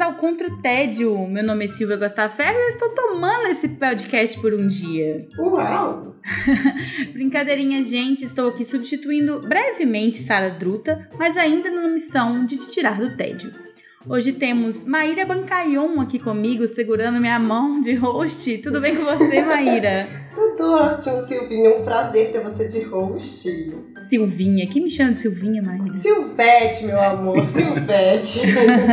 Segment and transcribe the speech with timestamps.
[0.00, 1.26] Ao Contra o Tédio.
[1.26, 5.26] Meu nome é Silvia Gostaferro e eu estou tomando esse podcast por um dia.
[5.38, 6.14] Uau!
[7.12, 12.98] Brincadeirinha, gente, estou aqui substituindo brevemente Sara Druta, mas ainda numa missão de te tirar
[13.00, 13.52] do tédio.
[14.08, 18.58] Hoje temos Maíra Bancaion aqui comigo, segurando minha mão de host.
[18.58, 20.06] Tudo bem com você, Maíra?
[20.34, 21.70] Tudo ótimo, Silvinha.
[21.70, 23.48] Um prazer ter você de host.
[24.08, 24.66] Silvinha.
[24.66, 25.94] Quem me chama de Silvinha, Maíra?
[25.94, 27.46] Silvete, meu amor.
[27.48, 28.40] Silvete.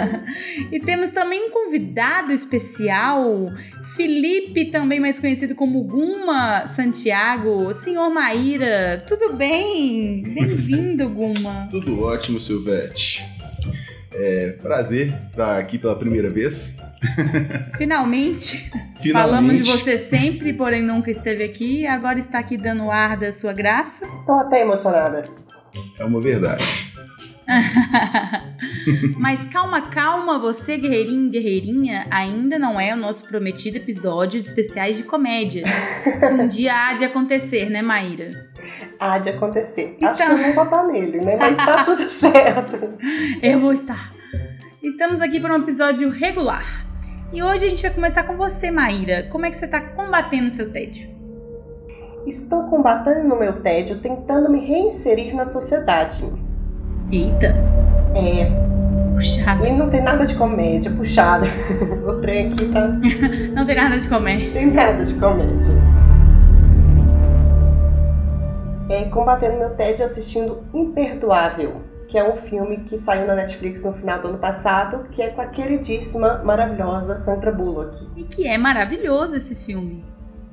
[0.72, 3.52] e temos também um convidado especial,
[3.96, 7.74] Felipe, também mais conhecido como Guma Santiago.
[7.74, 10.24] Senhor Maíra, tudo bem?
[10.24, 11.68] Bem-vindo, Guma.
[11.72, 13.24] Tudo ótimo, Silvete.
[14.28, 16.78] É prazer estar aqui pela primeira vez.
[17.78, 18.72] Finalmente.
[19.00, 19.12] Finalmente.
[19.12, 21.82] Falamos de você sempre, porém nunca esteve aqui.
[21.82, 24.08] e Agora está aqui dando ar da sua graça.
[24.26, 25.26] Tô até emocionada.
[26.00, 26.64] É uma verdade.
[29.20, 34.98] Mas calma, calma, você, guerreirinho guerreirinha, ainda não é o nosso prometido episódio de especiais
[34.98, 35.64] de comédia.
[36.32, 38.50] Um dia há de acontecer, né, Maíra?
[39.00, 39.96] Há de acontecer.
[40.02, 41.36] Está- Acho que eu não vou estar nele, né?
[41.40, 42.80] Mas tá tudo certo.
[43.44, 44.15] Eu vou estar.
[44.86, 46.86] Estamos aqui para um episódio regular.
[47.34, 49.28] E hoje a gente vai começar com você, Maíra.
[49.32, 51.10] Como é que você está combatendo o seu tédio?
[52.28, 56.24] Estou combatendo o meu tédio, tentando me reinserir na sociedade.
[57.12, 57.56] Eita,
[58.14, 58.46] É,
[59.16, 59.66] puxado.
[59.66, 61.46] e não tem nada de comédia, puxado.
[62.08, 62.88] O trem aqui tá.
[63.56, 64.52] Não tem nada de comédia.
[64.52, 65.74] Tem nada de comédia.
[68.88, 71.82] É, combatendo meu tédio assistindo Imperdoável,
[72.16, 75.32] que é um filme que saiu na Netflix no final do ano passado, que é
[75.32, 78.08] com a queridíssima, maravilhosa Sandra Bullock.
[78.16, 80.02] E que é maravilhoso esse filme.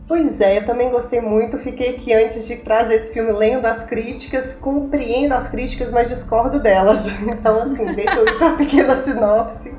[0.08, 1.58] Pois é, eu também gostei muito.
[1.58, 6.58] Fiquei aqui antes de trazer esse filme lendo as críticas, compreendo as críticas, mas discordo
[6.58, 7.04] delas.
[7.32, 9.72] Então, assim, deixa eu ir para a pequena sinopse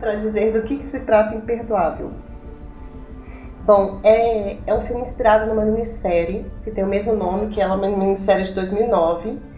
[0.00, 2.10] para dizer do que, que se trata Imperdoável.
[3.64, 7.66] Bom, é, é um filme inspirado numa minissérie que tem o mesmo nome, que é
[7.68, 9.51] uma minissérie de 2009.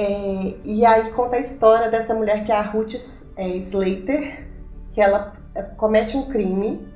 [0.00, 2.94] É, e aí conta a história dessa mulher que é a Ruth
[3.36, 4.46] é, Slater,
[4.92, 6.86] que ela é, comete um crime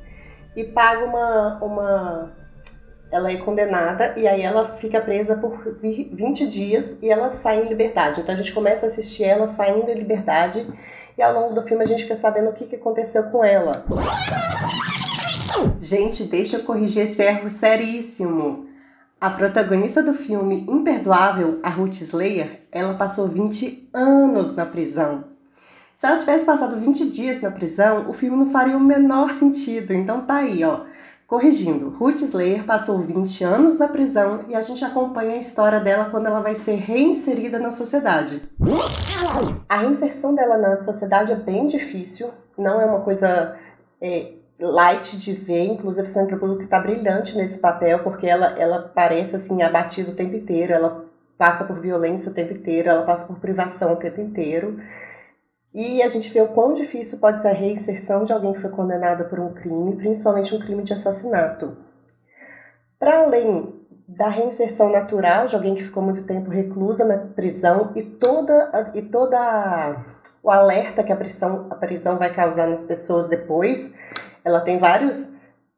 [0.55, 2.33] e paga uma, uma.
[3.11, 7.65] Ela é condenada e aí ela fica presa por vi- 20 dias e ela sai
[7.65, 8.21] em liberdade.
[8.21, 10.65] Então a gente começa a assistir ela saindo em liberdade
[11.19, 13.85] e ao longo do filme a gente fica sabendo o que, que aconteceu com ela.
[15.81, 18.72] Gente, deixa eu corrigir esse erro seríssimo.
[19.23, 25.23] A protagonista do filme Imperdoável, a Ruth Slayer, ela passou 20 anos na prisão.
[25.95, 29.93] Se ela tivesse passado 20 dias na prisão, o filme não faria o menor sentido.
[29.93, 30.81] Então tá aí, ó.
[31.25, 36.07] Corrigindo, Ruth Slayer passou 20 anos na prisão e a gente acompanha a história dela
[36.07, 38.43] quando ela vai ser reinserida na sociedade.
[39.69, 42.29] A reinserção dela na sociedade é bem difícil,
[42.59, 43.57] não é uma coisa
[44.01, 49.37] é, light de ver, inclusive Sandra Bullock tá brilhante nesse papel, porque ela, ela parece
[49.37, 51.05] assim abatida o tempo inteiro, ela
[51.37, 54.79] passa por violência o tempo inteiro, ela passa por privação o tempo inteiro.
[55.75, 58.71] E a gente vê o quão difícil pode ser a reinserção de alguém que foi
[58.71, 61.77] condenado por um crime, principalmente um crime de assassinato.
[62.99, 63.75] Para além
[64.07, 68.91] da reinserção natural de alguém que ficou muito tempo reclusa na prisão e toda a-
[68.95, 70.05] e toda a-
[70.43, 73.91] o alerta que a prisão, a prisão vai causar nas pessoas depois,
[74.45, 75.33] ela tem vários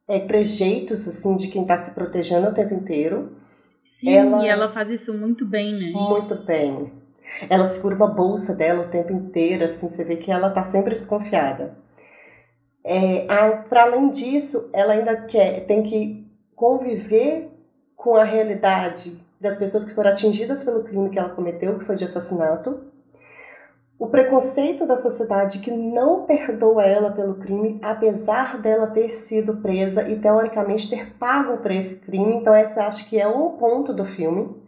[0.09, 3.33] é, trejeitos assim de quem está se protegendo o tempo inteiro.
[3.81, 5.91] Sim, Ela- e ela faz isso muito bem, né?
[5.93, 6.93] Muito bem.
[7.49, 10.93] Ela segura uma bolsa dela o tempo inteiro, assim, você vê que ela tá sempre
[10.95, 11.77] desconfiada.
[12.83, 13.27] É,
[13.69, 17.51] Para além disso, ela ainda quer, tem que conviver
[17.97, 21.97] com a realidade das pessoas que foram atingidas pelo crime que ela cometeu, que foi
[21.97, 22.81] de assassinato.
[23.97, 30.09] O preconceito da sociedade que não perdoa ela pelo crime, apesar dela ter sido presa
[30.09, 32.35] e teoricamente ter pago por esse crime.
[32.35, 34.63] Então, esse acho que é o ponto do filme.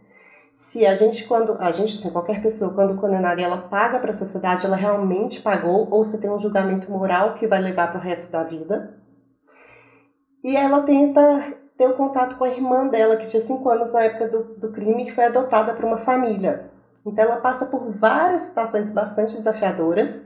[0.55, 4.13] Se a gente quando a gente assim qualquer pessoa quando condenada ela paga para a
[4.13, 8.03] sociedade ela realmente pagou ou se tem um julgamento moral que vai levar para o
[8.03, 8.97] resto da vida.
[10.43, 14.03] E ela tenta ter o contato com a irmã dela que tinha cinco anos na
[14.03, 16.71] época do, do crime e foi adotada por uma família
[17.07, 20.21] então ela passa por várias situações bastante desafiadoras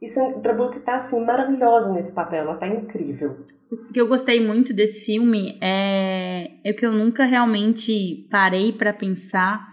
[0.00, 3.46] E Sandra Bullock tá assim maravilhosa nesse papel, ela tá incrível.
[3.70, 8.92] O que eu gostei muito desse filme é, é que eu nunca realmente parei para
[8.92, 9.66] pensar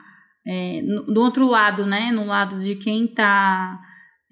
[0.45, 2.11] é, no, do outro lado, né?
[2.11, 3.79] No lado de quem tá.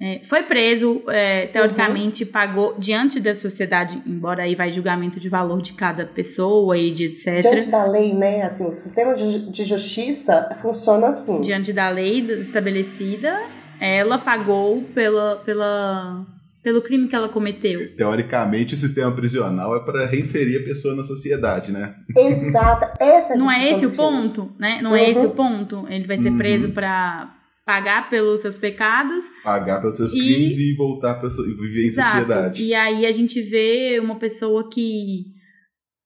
[0.06, 2.30] É, foi preso, é, teoricamente, uhum.
[2.30, 7.06] pagou diante da sociedade, embora aí vai julgamento de valor de cada pessoa e de
[7.06, 7.40] etc.
[7.40, 8.42] Diante da lei, né?
[8.42, 11.40] Assim, o sistema de, de justiça funciona assim.
[11.40, 13.44] Diante da lei estabelecida,
[13.80, 16.26] ela pagou pela, pela
[16.62, 17.96] pelo crime que ela cometeu.
[17.96, 21.96] Teoricamente, o sistema prisional é para reinserir a pessoa na sociedade, né?
[22.14, 23.02] Exato.
[23.02, 24.80] Essa é Não é esse o ponto, né?
[24.82, 24.98] Não uhum.
[24.98, 25.86] é esse o ponto.
[25.90, 26.38] Ele vai ser uhum.
[26.38, 29.26] preso para pagar pelos seus pecados.
[29.44, 30.18] Pagar pelos seus e...
[30.18, 32.10] crimes e voltar para viver em Exato.
[32.10, 32.64] sociedade.
[32.64, 35.34] E aí a gente vê uma pessoa que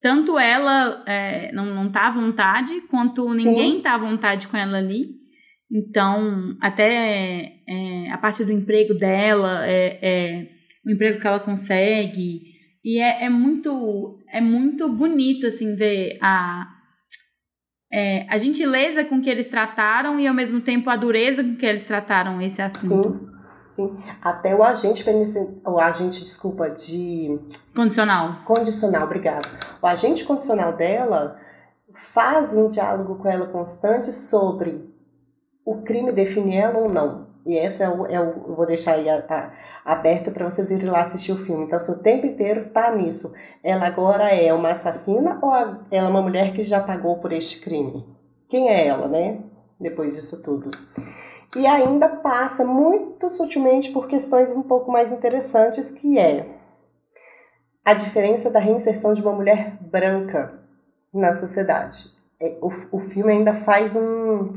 [0.01, 3.81] tanto ela é, não, não tá à vontade, quanto ninguém Sim.
[3.81, 5.17] tá à vontade com ela ali.
[5.69, 10.47] Então, até é, a parte do emprego dela, é, é,
[10.85, 12.41] o emprego que ela consegue.
[12.85, 16.65] E é, é, muito, é muito bonito, assim, ver a,
[17.91, 21.65] é, a gentileza com que eles trataram e, ao mesmo tempo, a dureza com que
[21.65, 23.29] eles trataram esse assunto.
[23.69, 23.97] Sim, sim.
[24.21, 25.05] Até o agente,
[25.65, 27.39] o agente, desculpa, de...
[27.75, 28.41] Condicional.
[28.45, 29.47] Condicional, obrigado.
[29.81, 31.39] O agente condicional dela
[31.93, 34.87] faz um diálogo com ela constante sobre
[35.65, 37.26] o crime define ela ou não.
[37.47, 39.53] E essa é o, é o eu vou deixar aí a, a,
[39.93, 41.63] aberto para vocês irem lá assistir o filme.
[41.63, 43.33] Então, se o tempo inteiro tá nisso,
[43.63, 47.61] ela agora é uma assassina ou ela é uma mulher que já pagou por este
[47.61, 48.05] crime?
[48.49, 49.39] Quem é ela, né?
[49.79, 50.69] Depois disso tudo.
[51.55, 56.45] E ainda passa muito sutilmente por questões um pouco mais interessantes, que é
[57.85, 60.59] a diferença da reinserção de uma mulher branca
[61.13, 62.11] na sociedade.
[62.41, 64.53] É, o, o filme ainda faz um,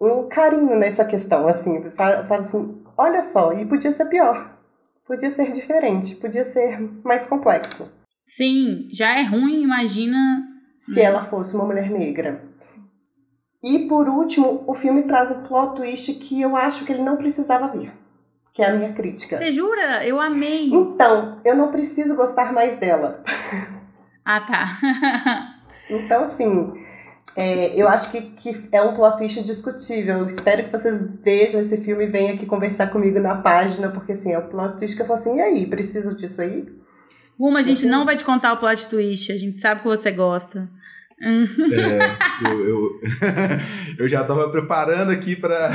[0.00, 4.56] um carinho nessa questão, assim, fala assim, olha só, e podia ser pior,
[5.06, 7.90] podia ser diferente, podia ser mais complexo.
[8.26, 10.16] Sim, já é ruim, imagina
[10.80, 12.44] se ela fosse uma mulher negra.
[13.62, 17.16] E por último, o filme traz um plot twist que eu acho que ele não
[17.16, 17.92] precisava vir.
[18.52, 19.38] Que é a minha crítica.
[19.38, 20.06] Você jura?
[20.06, 20.70] Eu amei.
[20.72, 23.22] Então, eu não preciso gostar mais dela.
[24.24, 25.58] Ah, tá.
[25.90, 26.72] então, assim,
[27.36, 30.20] é, eu acho que, que é um plot twist discutível.
[30.20, 34.12] Eu espero que vocês vejam esse filme e venham aqui conversar comigo na página, porque
[34.12, 36.66] assim, é um plot twist que eu falo assim, e aí, preciso disso aí?
[37.38, 37.90] Uma, a gente uhum.
[37.90, 40.70] não vai te contar o plot twist, a gente sabe que você gosta.
[41.18, 43.00] É, eu, eu,
[44.00, 45.70] eu, já tava preparando aqui para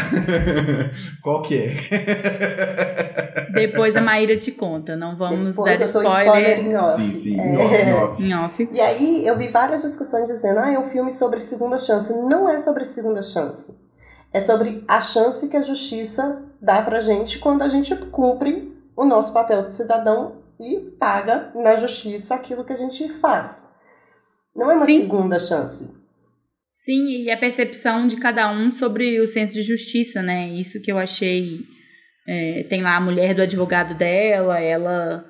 [1.22, 3.50] qual que é.
[3.52, 6.20] Depois a Maíra te conta, não vamos Depois dar spoiler.
[6.20, 6.96] spoiler em off.
[6.96, 7.48] Sim, sim, é.
[7.48, 8.24] em off, em off.
[8.24, 8.70] Em off.
[8.72, 12.14] E aí eu vi várias discussões dizendo, ah, é um filme sobre segunda chance.
[12.14, 13.74] Não é sobre segunda chance.
[14.32, 19.04] É sobre a chance que a justiça dá pra gente quando a gente cumpre o
[19.06, 23.71] nosso papel de cidadão e paga na justiça aquilo que a gente faz.
[24.56, 25.02] Não é uma Sim.
[25.02, 25.90] segunda chance.
[26.74, 30.50] Sim, e a percepção de cada um sobre o senso de justiça, né?
[30.50, 31.60] Isso que eu achei.
[32.28, 35.26] É, tem lá a mulher do advogado dela, ela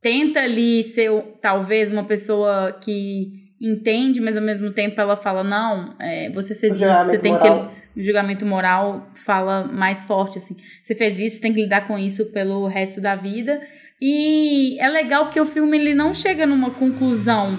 [0.00, 1.10] tenta ali ser
[1.40, 6.80] talvez uma pessoa que entende, mas ao mesmo tempo ela fala: não, é, você fez
[6.80, 7.68] isso, você tem moral.
[7.74, 7.80] que.
[7.98, 10.56] O julgamento moral fala mais forte, assim.
[10.80, 13.60] Você fez isso, tem que lidar com isso pelo resto da vida.
[14.00, 17.58] E é legal que o filme ele não chega numa conclusão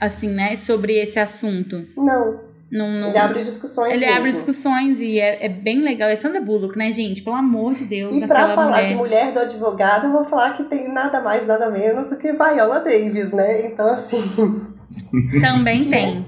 [0.00, 1.86] assim, né, sobre esse assunto.
[1.96, 2.46] Não.
[2.70, 3.92] Não, não, ele abre discussões.
[3.92, 4.16] Ele mesmo.
[4.16, 6.08] abre discussões e é, é, bem legal.
[6.08, 7.22] É Sandra Bullock, né, gente?
[7.22, 8.16] Pelo amor de Deus.
[8.16, 8.88] E pra falar mulher.
[8.88, 12.32] de mulher do advogado, eu vou falar que tem nada mais, nada menos do que
[12.32, 13.66] Viola Davis, né?
[13.66, 14.20] Então, assim.
[15.40, 16.26] Também tem.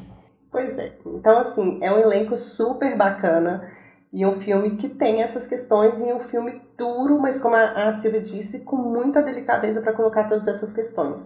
[0.50, 0.92] Pois é.
[1.06, 3.68] Então, assim, é um elenco super bacana.
[4.12, 7.92] E um filme que tem essas questões, e um filme duro, mas como a, a
[7.92, 11.18] Silvia disse, com muita delicadeza para colocar todas essas questões.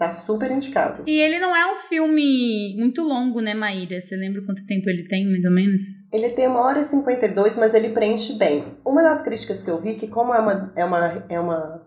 [0.00, 1.02] Tá super indicado.
[1.06, 4.00] E ele não é um filme muito longo, né, Maíra?
[4.00, 5.82] Você lembra quanto tempo ele tem, mais ou menos?
[6.10, 8.78] Ele tem uma hora e 52, mas ele preenche bem.
[8.82, 11.82] Uma das críticas que eu vi, que como é uma, é uma, é uma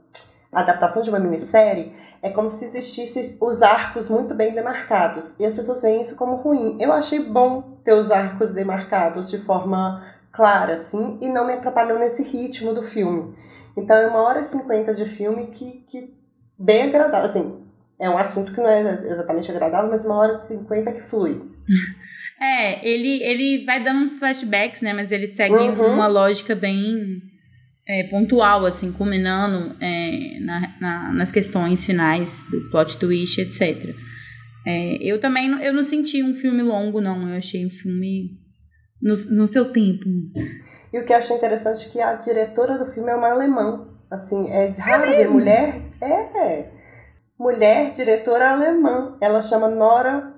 [0.52, 1.92] adaptação de uma minissérie,
[2.22, 5.36] é como se existissem os arcos muito bem demarcados.
[5.40, 6.78] E as pessoas veem isso como ruim.
[6.80, 11.98] Eu achei bom ter os arcos demarcados de forma clara, assim, e não me atrapalhou
[11.98, 13.34] nesse ritmo do filme.
[13.76, 16.14] Então é uma hora e cinquenta de filme que, que
[16.60, 17.63] bem agradável, assim,
[18.00, 21.42] é um assunto que não é exatamente agradável, mas uma hora de 50 que flui.
[22.42, 24.92] É, ele, ele vai dando uns flashbacks, né?
[24.92, 25.94] Mas ele segue uhum.
[25.94, 27.22] uma lógica bem
[27.88, 33.96] é, pontual, assim, culminando é, na, na, nas questões finais do plot twist, etc.
[34.68, 37.30] É, eu também eu não senti um filme longo, não.
[37.30, 38.38] Eu achei um filme
[39.02, 40.04] no, no seu tempo.
[40.92, 43.94] E o que eu achei interessante é que a diretora do filme é uma alemã
[44.14, 45.82] Assim, é raro ver mulher.
[46.00, 46.70] É.
[47.38, 49.18] Mulher diretora alemã.
[49.20, 50.34] Ela chama Nora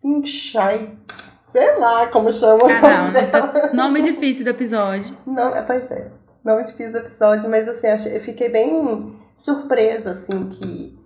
[0.00, 0.96] Finchheit.
[1.42, 5.16] Sei lá como chama Ah, nome tá- nome difícil do episódio.
[5.26, 6.10] Não, é, pois é.
[6.44, 10.98] Não difícil o episódio, mas assim, eu fiquei bem surpresa, assim, que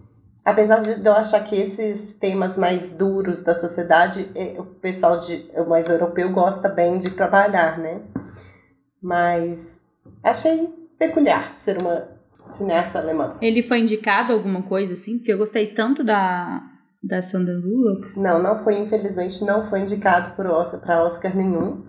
[0.45, 5.49] apesar de eu achar que esses temas mais duros da sociedade, eh, o pessoal de,
[5.55, 8.01] o mais europeu gosta bem de trabalhar, né?
[9.01, 9.79] Mas
[10.25, 10.67] achei
[10.99, 12.09] peculiar ser uma
[12.49, 13.37] cineasta alemã.
[13.41, 15.19] Ele foi indicado alguma coisa assim?
[15.19, 16.63] Porque eu gostei tanto da,
[17.03, 18.19] da Sandra Bullock.
[18.19, 21.85] Não, não foi, infelizmente, não foi indicado para Oscar, Oscar nenhum.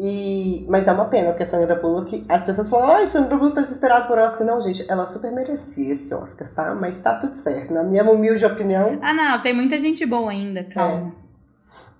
[0.00, 3.54] E, mas é uma pena, porque a Sandra Bullock, as pessoas falam, ai, Sandra Bullock
[3.54, 4.46] tá desesperada por Oscar.
[4.46, 6.74] Não, gente, ela super merecia esse Oscar, tá?
[6.74, 7.72] Mas tá tudo certo.
[7.72, 11.14] Na minha humilde opinião, Ah, não, tem muita gente boa ainda, calma.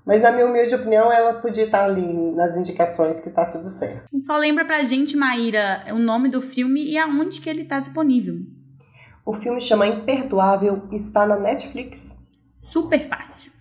[0.04, 4.06] Mas na minha humilde opinião, ela podia estar ali nas indicações que tá tudo certo.
[4.18, 8.36] Só lembra pra gente, Maíra, o nome do filme e aonde que ele tá disponível.
[9.24, 12.04] O filme chama Imperdoável, está na Netflix.
[12.60, 13.52] Super fácil.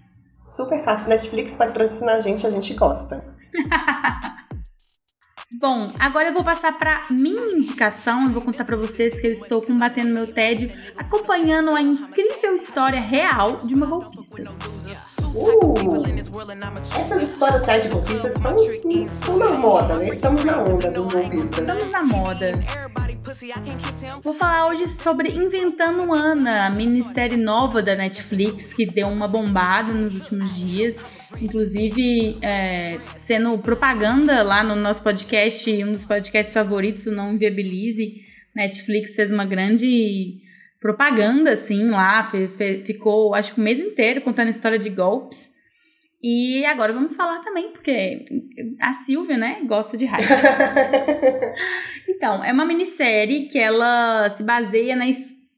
[0.47, 1.07] Super fácil.
[1.07, 3.23] Netflix patrocina a gente, a gente gosta.
[5.59, 8.23] Bom, agora eu vou passar pra minha indicação.
[8.23, 12.99] Eu vou contar pra vocês que eu estou combatendo meu tédio, acompanhando a incrível história
[12.99, 14.43] real de uma golpista.
[15.33, 15.73] Uh,
[16.99, 18.55] essas histórias reais de golpistas estão,
[18.89, 20.09] estão na moda, né?
[20.09, 21.59] Estamos na onda dos golpistas.
[21.59, 22.51] Estamos na moda.
[24.23, 29.93] Vou falar hoje sobre Inventando Ana, a minissérie nova da Netflix que deu uma bombada
[29.93, 30.97] nos últimos dias.
[31.39, 38.21] Inclusive, é, sendo propaganda lá no nosso podcast, um dos podcasts favoritos, o Não Inviabilize.
[38.53, 40.41] Netflix fez uma grande
[40.81, 42.29] propaganda, assim, lá.
[42.85, 45.49] ficou, acho que o mês inteiro contando história de golpes.
[46.23, 48.25] E agora vamos falar também, porque
[48.79, 50.27] a Silvia, né, gosta de raiva.
[52.07, 55.05] Então, é uma minissérie que ela se baseia na,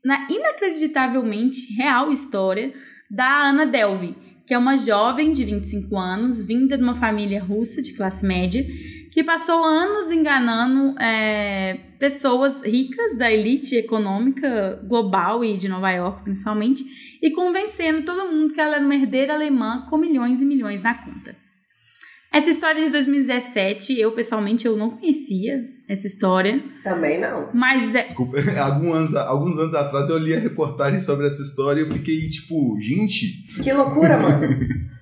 [0.06, 2.74] na inacreditavelmente real história
[3.12, 4.16] da Ana Delvey,
[4.48, 8.66] que é uma jovem de 25 anos, vinda de uma família russa de classe média,
[9.14, 16.24] que passou anos enganando é, pessoas ricas da elite econômica global e de Nova York,
[16.24, 16.84] principalmente,
[17.22, 20.96] e convencendo todo mundo que ela era uma herdeira alemã com milhões e milhões na
[20.96, 21.36] conta.
[22.34, 27.52] Essa história é de 2017, eu pessoalmente eu não conhecia essa história, Também não.
[27.54, 31.82] mas é, Desculpa, alguns anos, alguns anos atrás eu li a reportagem sobre essa história
[31.82, 34.42] e eu fiquei tipo, gente, Que loucura, mano.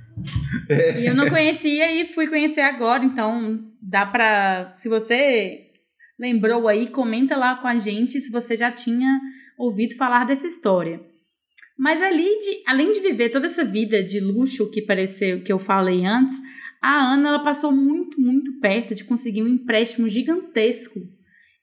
[0.99, 4.73] E eu não conhecia e fui conhecer agora, então dá pra.
[4.75, 5.67] Se você
[6.19, 9.19] lembrou aí, comenta lá com a gente se você já tinha
[9.57, 11.01] ouvido falar dessa história.
[11.77, 15.57] Mas ali, de, além de viver toda essa vida de luxo que pareceu que eu
[15.57, 16.37] falei antes,
[16.81, 20.99] a Ana ela passou muito, muito perto de conseguir um empréstimo gigantesco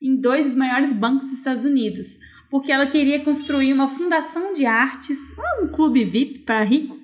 [0.03, 2.19] em dois dos maiores bancos dos Estados Unidos,
[2.51, 5.19] porque ela queria construir uma fundação de artes,
[5.63, 6.98] um clube VIP para rico,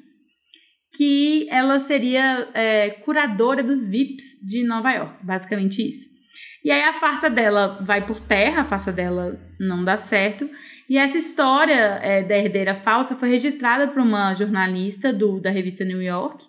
[0.97, 6.15] que ela seria é, curadora dos VIPs de Nova York, basicamente isso.
[6.65, 10.49] E aí a farsa dela vai por terra, a farsa dela não dá certo.
[10.89, 15.85] E essa história é, da herdeira falsa foi registrada por uma jornalista do, da revista
[15.85, 16.45] New York,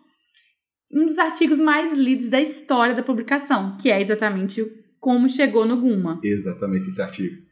[0.93, 4.65] um dos artigos mais lidos da história da publicação, que é exatamente
[4.99, 6.21] como chegou no Guma.
[6.23, 7.43] exatamente esse artigo.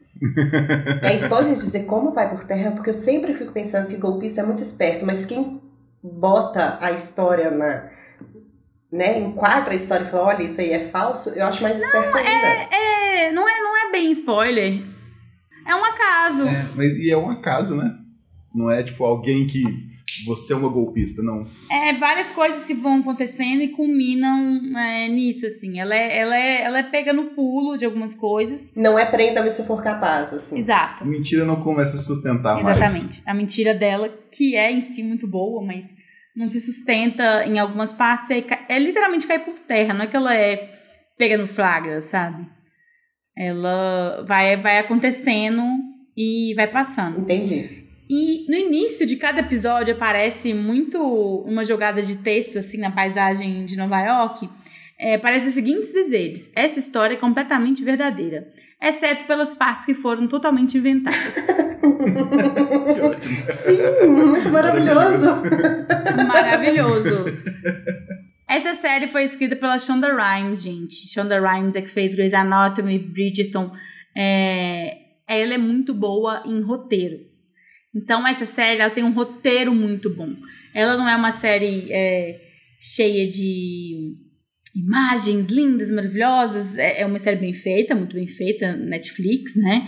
[1.02, 4.42] É isso pode dizer como vai por terra, porque eu sempre fico pensando que golpista
[4.42, 5.60] é muito esperto, mas quem
[6.04, 7.90] bota a história na.
[8.92, 12.18] né, enquadra a história e fala, olha, isso aí é falso, eu acho mais esperto
[12.18, 12.76] ainda.
[12.76, 14.84] É, não é, não é bem spoiler.
[15.66, 16.44] É um acaso.
[16.44, 17.96] É, mas, e é um acaso, né?
[18.54, 19.64] Não é tipo alguém que
[20.26, 21.48] você é uma golpista, não.
[21.72, 25.80] É várias coisas que vão acontecendo e culminam é, nisso, assim.
[25.80, 28.72] Ela é, ela, é, ela é pega no pulo de algumas coisas.
[28.76, 30.60] Não é prenda-me se for capaz, assim.
[30.60, 31.06] Exato.
[31.06, 32.78] Mentira não começa a sustentar mais.
[32.78, 33.24] Exatamente.
[33.26, 35.86] A mentira dela, que é em si muito boa, mas
[36.36, 38.30] não se sustenta em algumas partes.
[38.32, 39.94] É, é literalmente cair por terra.
[39.94, 40.74] Não é que ela é
[41.18, 42.46] pega no flagra, sabe?
[43.38, 45.62] Ela vai, vai acontecendo
[46.16, 47.20] e vai passando.
[47.20, 47.83] Entendi.
[48.10, 51.00] E no início de cada episódio aparece muito
[51.46, 54.50] uma jogada de texto assim na paisagem de Nova York.
[55.00, 58.48] É, parece os seguintes dizeres: essa história é completamente verdadeira,
[58.82, 61.36] exceto pelas partes que foram totalmente inventadas.
[61.84, 63.36] Que ótimo.
[63.52, 65.42] Sim, muito maravilhoso.
[66.28, 67.26] Maravilhoso.
[68.48, 71.08] Essa série foi escrita pela Shonda Rhimes, gente.
[71.08, 73.72] Shonda Rhimes é que fez Grey's Anatomy, Bridgerton.
[74.16, 74.98] É...
[75.28, 77.33] Ela é muito boa em roteiro.
[77.96, 80.36] Então, essa série ela tem um roteiro muito bom.
[80.74, 82.42] Ela não é uma série é,
[82.80, 84.16] cheia de
[84.76, 86.78] imagens lindas, maravilhosas.
[86.78, 89.88] É, é uma série bem feita, muito bem feita, Netflix, né?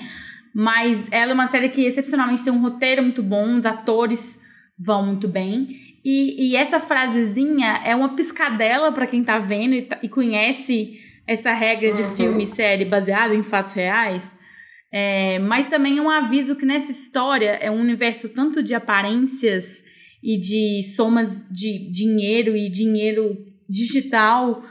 [0.54, 4.40] Mas ela é uma série que excepcionalmente tem um roteiro muito bom, os atores
[4.78, 5.68] vão muito bem.
[6.04, 11.52] E, e essa frasezinha é uma piscadela para quem tá vendo e, e, conhece essa
[11.52, 12.16] regra de Uhum.
[12.16, 14.36] filme e série baseada em fatos reais.
[14.92, 19.84] É, mas também é um aviso que nessa história é um universo tanto de aparências
[20.24, 23.38] e de somas de dinheiro e dinheiro
[23.70, 24.64] digital,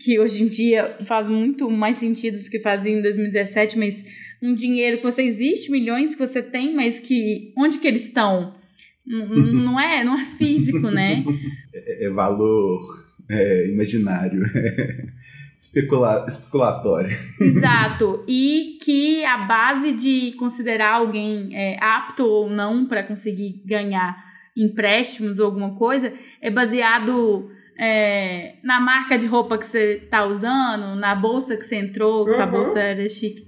[0.00, 4.04] que hoje em dia faz muito mais sentido do que fazia em 2017, mas
[4.42, 8.54] um dinheiro que você existe, milhões que você tem, mas que onde que eles estão?
[9.06, 11.24] Não é, não é físico, né?
[11.72, 12.82] É, é valor
[13.30, 14.42] é, imaginário.
[15.58, 17.16] Especula, especulatório.
[17.40, 18.24] Exato.
[18.28, 24.16] E que a base de considerar alguém é, apto ou não para conseguir ganhar
[24.56, 30.94] empréstimos ou alguma coisa é baseado é, na marca de roupa que você tá usando,
[30.96, 32.50] na bolsa que você entrou, que sua Uhum.
[32.50, 33.46] bolsa era chique.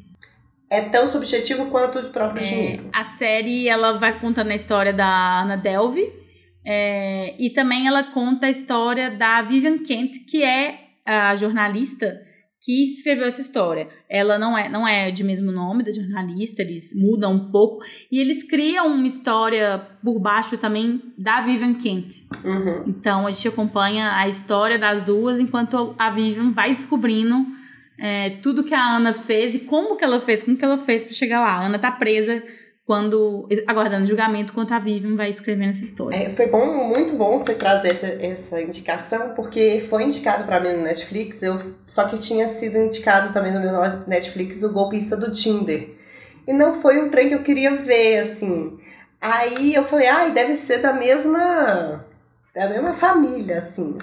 [0.70, 2.90] É tão subjetivo quanto o próprio É, dinheiro.
[2.94, 6.12] a série ela vai contando a história da Ana Delvey
[6.64, 12.20] é, e também ela conta a história da Vivian Kent, que é a jornalista
[12.60, 13.88] que escreveu essa história.
[14.08, 18.20] Ela não é, não é de mesmo nome da jornalista, eles mudam um pouco e
[18.20, 22.24] eles criam uma história por baixo também da Vivian Kent.
[22.44, 22.84] Uhum.
[22.86, 27.46] Então a gente acompanha a história das duas enquanto a Vivian vai descobrindo
[27.98, 31.04] é, tudo que a Ana fez e como que ela fez, como que ela fez
[31.04, 31.52] pra chegar lá.
[31.52, 32.42] A Ana tá presa
[32.88, 36.16] quando aguardando julgamento enquanto a Vivian vai escrevendo essa história.
[36.16, 40.72] É, foi bom, muito bom você trazer essa, essa indicação, porque foi indicado pra mim
[40.72, 43.72] no Netflix, eu, só que tinha sido indicado também no meu
[44.06, 45.90] Netflix o golpista do Tinder.
[46.46, 48.78] E não foi um trem que eu queria ver, assim.
[49.20, 52.06] Aí eu falei, ai, deve ser da mesma.
[52.54, 53.98] da mesma família, assim.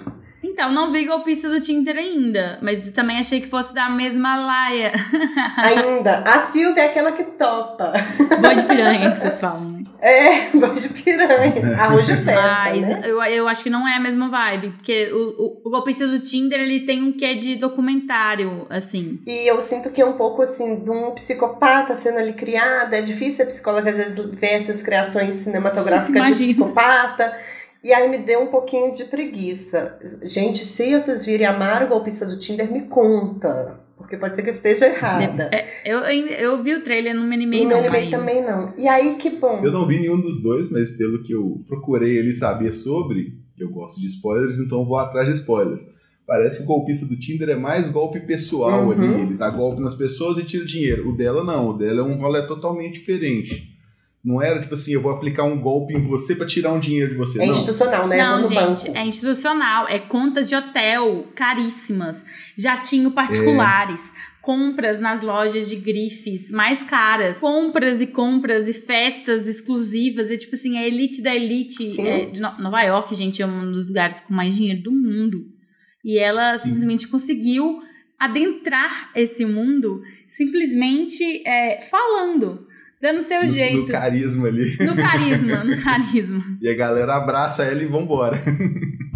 [0.56, 4.90] Então, não vi golpista do Tinder ainda, mas também achei que fosse da mesma laia.
[5.58, 6.20] Ainda.
[6.20, 7.92] A Silvia é aquela que topa.
[8.40, 9.72] Boi de piranha que vocês falam.
[9.72, 9.76] né?
[10.00, 11.76] É, gosto de piranha.
[11.78, 13.00] Arroz de festa, Mas né?
[13.04, 16.20] eu, eu acho que não é a mesma vibe, porque o, o, o golpista do
[16.20, 19.18] Tinder, ele tem um quê de documentário, assim.
[19.26, 22.94] E eu sinto que é um pouco assim de um psicopata sendo ali criado.
[22.94, 26.52] É difícil a psicóloga às vezes ver essas criações cinematográficas de Imagino.
[26.52, 27.36] psicopata.
[27.84, 29.98] E aí me deu um pouquinho de preguiça.
[30.22, 33.80] Gente, se vocês virem amar o golpista do Tinder, me conta.
[33.96, 35.48] Porque pode ser que eu esteja errada.
[35.52, 37.70] É, eu, eu, eu vi o trailer, não me animei E não.
[37.70, 38.18] não animei ainda.
[38.18, 38.72] também não.
[38.76, 39.60] E aí, que bom.
[39.64, 43.70] Eu não vi nenhum dos dois, mas pelo que eu procurei ali saber sobre, eu
[43.70, 45.82] gosto de spoilers, então vou atrás de spoilers.
[46.26, 48.90] Parece que o golpista do Tinder é mais golpe pessoal Uhum.
[48.92, 49.22] ali.
[49.22, 51.08] Ele dá golpe nas pessoas e tira dinheiro.
[51.08, 53.75] O dela não, o dela é um rolê totalmente diferente.
[54.26, 57.10] Não era tipo assim, eu vou aplicar um golpe em você pra tirar um dinheiro
[57.10, 57.40] de você.
[57.40, 57.52] É não.
[57.52, 58.16] institucional, né?
[58.16, 58.98] Não, gente, banco.
[58.98, 62.24] é institucional, é contas de hotel caríssimas,
[62.58, 64.00] jatinho particulares,
[64.42, 70.56] compras nas lojas de grifes mais caras, compras e compras e festas exclusivas, e tipo
[70.56, 74.20] assim, a elite da elite é, de No- Nova York, gente, é um dos lugares
[74.22, 75.44] com mais dinheiro do mundo.
[76.04, 76.64] E ela Sim.
[76.70, 77.78] simplesmente conseguiu
[78.18, 82.66] adentrar esse mundo simplesmente é, falando,
[83.00, 83.78] dando seu No- jeito.
[83.82, 84.64] No carisma ali.
[84.80, 86.44] no carisma, no carisma.
[86.60, 88.36] E a galera abraça ela e vambora.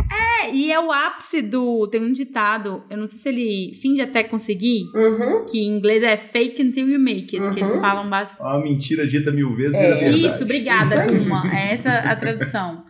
[0.43, 1.87] É, e é o ápice do.
[1.87, 5.45] Tem um ditado, eu não sei se ele finge até conseguir, Uhum.
[5.45, 7.81] que em inglês é fake until you make it, que eles Uhum.
[7.81, 8.41] falam bastante.
[8.43, 10.27] Uma mentira dita mil vezes É, vira verdade.
[10.27, 11.07] Isso, obrigada.
[11.07, 11.43] Kuma.
[11.57, 12.85] É essa a tradução.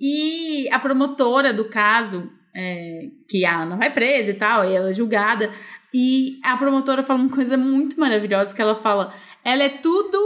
[0.00, 4.90] E a promotora do caso, é, que a Ana vai presa e tal, e ela
[4.90, 5.50] é julgada.
[5.92, 9.12] E a promotora fala uma coisa muito maravilhosa, que ela fala,
[9.44, 10.18] ela é tudo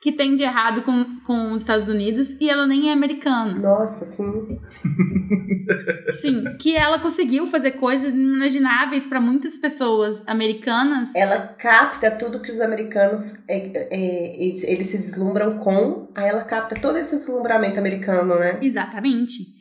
[0.00, 3.54] que tem de errado com, com os Estados Unidos e ela nem é americana.
[3.58, 4.30] Nossa, sim.
[6.20, 11.10] Sim, que ela conseguiu fazer coisas inimagináveis para muitas pessoas americanas.
[11.14, 16.42] Ela capta tudo que os americanos é, é, eles, eles se deslumbram com, aí ela
[16.42, 18.58] capta todo esse deslumbramento americano, né?
[18.60, 19.60] Exatamente.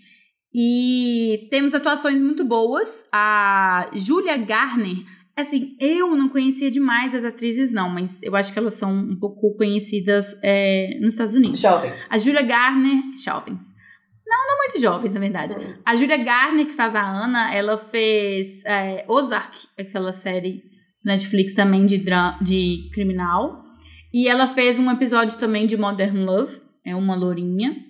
[0.54, 3.06] E temos atuações muito boas.
[3.14, 4.98] A Julia Garner,
[5.42, 9.16] assim, eu não conhecia demais as atrizes, não, mas eu acho que elas são um
[9.20, 11.60] pouco conhecidas é, nos Estados Unidos.
[11.60, 12.06] Jovens.
[12.10, 13.62] A Julia Garner, jovens.
[14.26, 15.56] Não, não muito jovens, na verdade.
[15.84, 20.62] A Julia Garner, que faz a Ana, ela fez é, Ozark, aquela série
[21.04, 22.04] Netflix também de,
[22.42, 23.64] de criminal.
[24.14, 27.89] E ela fez um episódio também de Modern Love, é uma lourinha.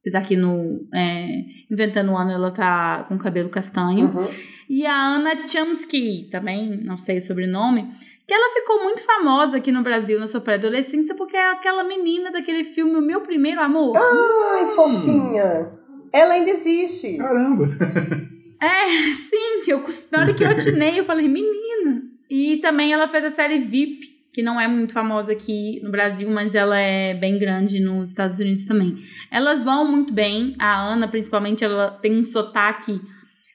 [0.00, 1.26] Apesar que no é,
[1.70, 4.06] Inventando Ana ela tá com cabelo castanho.
[4.06, 4.28] Uhum.
[4.68, 7.88] E a Ana Chomsky, também, não sei o sobrenome,
[8.26, 12.30] que ela ficou muito famosa aqui no Brasil na sua pré-adolescência porque é aquela menina
[12.30, 13.96] daquele filme O Meu Primeiro Amor.
[13.96, 15.72] Ai, fofinha.
[16.12, 17.16] Ela ainda existe.
[17.16, 17.64] Caramba!
[18.60, 22.02] É, sim, eu, na hora que eu atinei, eu falei, menina.
[22.28, 26.30] E também ela fez a série VIP, que não é muito famosa aqui no Brasil,
[26.30, 28.94] mas ela é bem grande nos Estados Unidos também.
[29.32, 33.00] Elas vão muito bem, a Ana principalmente, ela tem um sotaque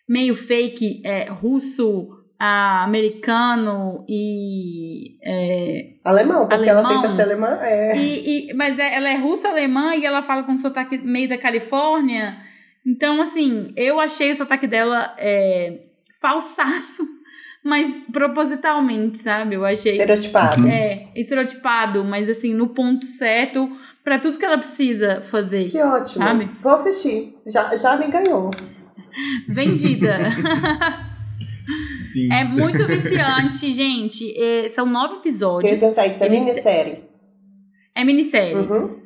[0.09, 5.15] meio fake, é, russo, ah, americano e.
[5.23, 6.91] É, Alemão, porque Alemão.
[6.91, 7.57] ela tenta ser alemã.
[7.61, 7.95] É.
[7.97, 12.35] e, e- mas é- ela é russa-alemã e ela fala com sotaque meio da Califórnia.
[12.85, 15.79] Então, assim, eu achei o sotaque dela é,
[16.19, 17.03] falsaço,
[17.63, 19.55] mas propositalmente, sabe?
[19.55, 19.93] Eu achei.
[19.93, 20.67] Estereotipado.
[20.67, 23.69] É, estereotipado, mas assim, no ponto certo
[24.03, 25.69] pra tudo que ela precisa fazer.
[25.69, 26.23] Que ótimo.
[26.25, 26.49] Sabe?
[26.61, 27.35] Vou assistir.
[27.47, 28.51] Já, já me ganhou.
[29.47, 30.17] Vendida.
[32.01, 32.31] Sim.
[32.33, 34.33] é muito viciante, gente.
[34.37, 35.79] É, são nove episódios.
[35.79, 37.03] perguntar, isso é Eles- minissérie.
[37.95, 38.55] É minissérie.
[38.55, 38.97] Uhum.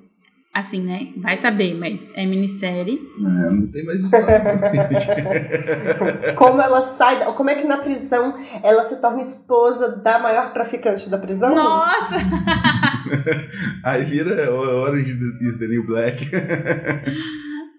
[0.57, 1.09] Assim, né?
[1.17, 2.99] Vai saber, mas é minissérie.
[3.19, 4.41] É, não tem mais história.
[6.35, 11.09] Como ela sai, como é que na prisão ela se torna esposa da maior traficante
[11.09, 11.53] da prisão?
[11.53, 12.15] Nossa!
[13.85, 16.25] Aí vira Orange is the New Black.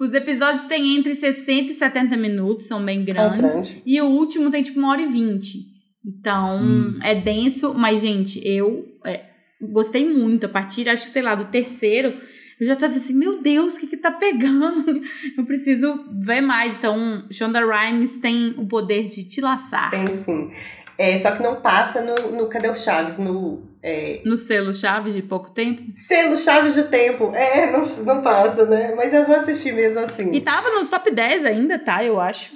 [0.00, 3.40] Os episódios têm entre 60 e 70 minutos, são bem É grandes.
[3.54, 3.82] grande.
[3.84, 5.58] E o último tem tipo uma hora e vinte.
[6.06, 6.98] Então, Hum.
[7.02, 9.22] é denso, mas, gente, eu é,
[9.60, 10.46] gostei muito.
[10.46, 12.14] A partir, acho que, sei lá, do terceiro,
[12.60, 15.02] eu já tava assim, meu Deus, o que que tá pegando?
[15.36, 16.74] Eu preciso ver mais.
[16.74, 19.90] Então, Shonda Rhimes tem o poder de te laçar.
[19.90, 20.50] Tem sim.
[20.98, 23.18] É, só que não passa no, no Cadê o Chaves?
[23.18, 25.80] No é, No selo Chaves de pouco tempo.
[25.94, 27.32] selo Chaves de Tempo.
[27.36, 28.92] É, não, não passa, né?
[28.96, 30.32] Mas eu vou assistir mesmo assim.
[30.32, 32.04] E tava nos top 10 ainda, tá?
[32.04, 32.52] Eu acho.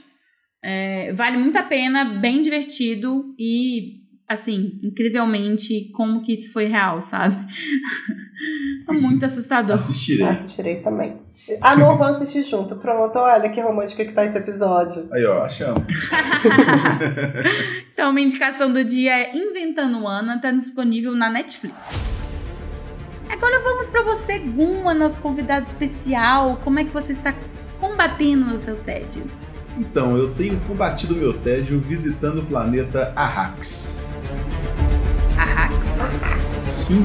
[0.64, 7.02] É, vale muito a pena, bem divertido e, assim, incrivelmente como que isso foi real,
[7.02, 7.36] sabe?
[8.88, 9.76] É muito assustador.
[9.76, 10.26] Assistirei.
[10.26, 11.16] Assistirei também.
[11.60, 12.74] Ah, não, vamos assistir junto.
[12.74, 15.08] Pronto, olha que romântico que tá esse episódio.
[15.12, 15.84] Aí, ó, achamos.
[17.92, 21.76] Então, uma indicação do dia é Inventando Ana, tá disponível na Netflix.
[23.28, 26.60] Agora vamos pra você, Guma, nosso convidado especial.
[26.64, 27.34] Como é que você está
[27.78, 29.24] combatendo no seu tédio?
[29.78, 34.12] Então, eu tenho combatido meu tédio visitando o planeta Arrax.
[35.36, 35.74] Arrax.
[36.70, 37.02] Sim.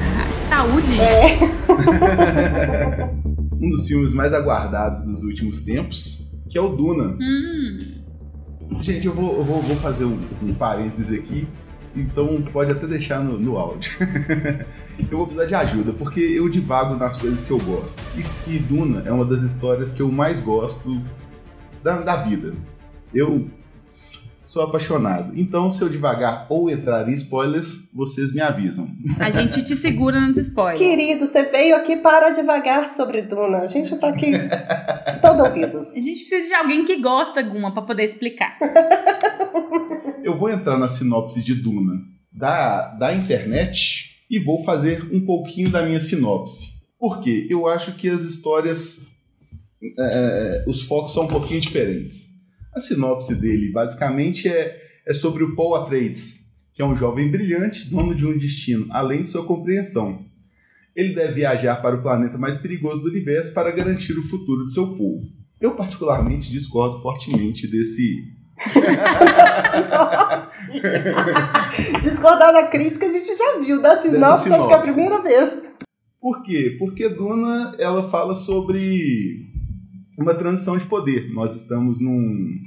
[0.00, 0.38] Arrax.
[0.48, 0.92] Saúde.
[3.60, 7.16] um dos filmes mais aguardados dos últimos tempos, que é o Duna.
[7.20, 7.96] Hum,
[8.80, 11.46] Gente, eu vou, eu vou, vou fazer um, um parêntese aqui,
[11.94, 13.92] então pode até deixar no, no áudio.
[15.10, 18.02] eu vou precisar de ajuda, porque eu divago nas coisas que eu gosto.
[18.16, 21.02] E, e Duna é uma das histórias que eu mais gosto
[21.86, 22.52] da, da vida.
[23.14, 23.48] Eu
[24.42, 25.32] sou apaixonado.
[25.38, 28.88] Então, se eu devagar ou entrar em spoilers, vocês me avisam.
[29.20, 30.80] a gente te segura nos spoilers.
[30.80, 33.58] Querido, você veio aqui para devagar sobre Duna.
[33.58, 34.32] A gente tá aqui
[35.22, 35.92] todo ouvidos.
[35.92, 38.58] A gente precisa de alguém que gosta, Guma, pra poder explicar.
[40.24, 45.70] Eu vou entrar na sinopse de Duna da, da internet e vou fazer um pouquinho
[45.70, 46.74] da minha sinopse.
[46.98, 47.46] Por quê?
[47.48, 49.06] Eu acho que as histórias,
[49.82, 52.36] é, os focos são um pouquinho diferentes.
[52.74, 57.88] A sinopse dele, basicamente, é, é sobre o Paul Atreides, que é um jovem brilhante,
[57.88, 60.24] dono de um destino, além de sua compreensão.
[60.94, 64.72] Ele deve viajar para o planeta mais perigoso do universo para garantir o futuro de
[64.72, 65.24] seu povo.
[65.60, 68.36] Eu, particularmente, discordo fortemente desse,
[72.02, 73.82] Discordar da crítica a gente já viu.
[73.82, 74.92] Da sinopse, acho que é a sinopse.
[74.92, 75.62] primeira vez.
[76.20, 76.76] Por quê?
[76.78, 79.45] Porque Duna ela fala sobre
[80.16, 81.30] uma transição de poder.
[81.32, 82.58] Nós estamos num,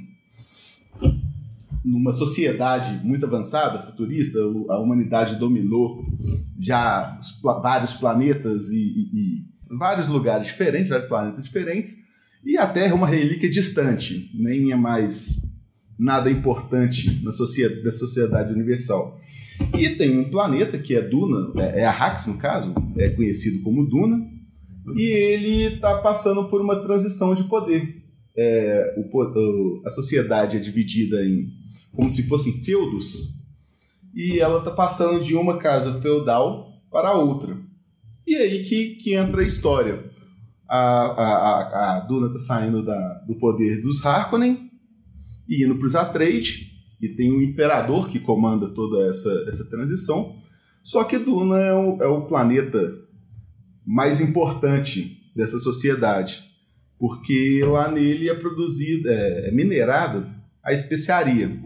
[1.84, 4.38] numa sociedade muito avançada, futurista.
[4.68, 6.04] A humanidade dominou
[6.58, 7.18] já
[7.62, 9.10] vários planetas e, e-
[9.72, 11.96] e vários lugares diferentes, vários planetas diferentes.
[12.44, 15.42] E a Terra é uma relíquia distante, nem é mais
[15.98, 19.20] nada importante na sociedade, da sociedade universal.
[19.78, 23.84] E tem um planeta que é Duna, é, é Arrax no caso, é conhecido como
[23.86, 24.18] Duna,
[24.96, 28.02] e ele está passando por uma transição de poder.
[28.36, 31.48] É, o a sociedade é dividida em
[31.92, 33.40] como se fossem feudos,
[34.14, 37.56] e ela está passando de uma casa feudal para outra.
[38.26, 40.08] E aí que, que entra a história.
[40.68, 44.70] A, a, a, a Duna está saindo da, do poder dos Harkonnen
[45.48, 50.36] e indo para os Atreides, e tem um imperador que comanda toda essa, essa transição.
[50.82, 52.96] Só que Duna é o, é o planeta
[53.90, 56.44] mais importante dessa sociedade,
[56.96, 61.60] porque lá nele é produzida, é, é minerada a especiaria,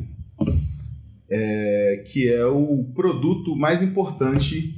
[1.28, 4.74] é, que é o produto mais importante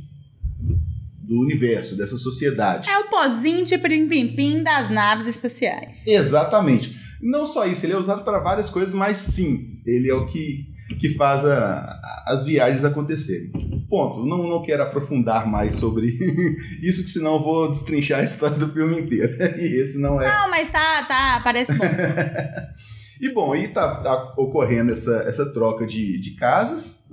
[1.23, 2.91] do universo, dessa sociedade.
[2.91, 6.05] É o pozinho de pim-pim-pim das naves espaciais.
[6.05, 6.97] Exatamente.
[7.23, 10.67] Não só isso, ele é usado para várias coisas, mas sim, ele é o que,
[11.01, 13.51] que faz a, a- as viagens acontecerem.
[13.89, 14.25] Ponto.
[14.25, 16.07] Não, não quero aprofundar mais sobre
[16.83, 19.33] isso, que senão eu vou destrinchar a história do filme inteiro.
[19.59, 20.27] E esse não é.
[20.29, 21.85] Não, mas tá, tá, parece bom.
[23.21, 27.05] e bom, aí tá, tá ocorrendo essa, essa troca de, de casas.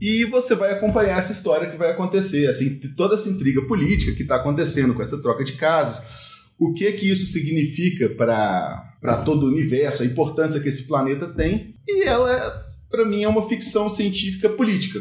[0.00, 4.22] E você vai acompanhar essa história que vai acontecer, assim, toda essa intriga política que
[4.22, 9.48] está acontecendo com essa troca de casas, o que que isso significa para todo o
[9.48, 11.73] universo, a importância que esse planeta tem.
[11.86, 15.00] E ela, para mim, é uma ficção científica política.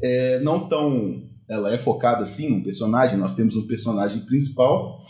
[0.00, 1.28] É, não tão.
[1.48, 5.02] Ela é focada assim num personagem, nós temos um personagem principal,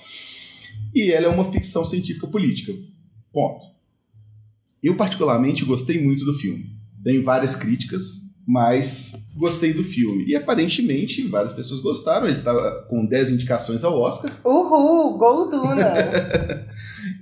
[0.95, 2.73] e ela é uma ficção científica política.
[3.33, 3.65] Ponto.
[4.83, 6.77] Eu, particularmente, gostei muito do filme.
[7.05, 10.25] Tem várias críticas, mas gostei do filme.
[10.27, 12.27] E aparentemente várias pessoas gostaram.
[12.27, 14.37] Ele está com 10 indicações ao Oscar.
[14.45, 15.95] Uhul, Golduna!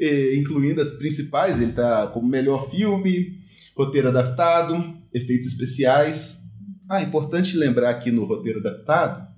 [0.35, 1.61] incluindo as principais.
[1.61, 3.39] Ele está como melhor filme,
[3.77, 6.41] roteiro adaptado, efeitos especiais.
[6.89, 9.31] Ah, importante lembrar aqui no roteiro adaptado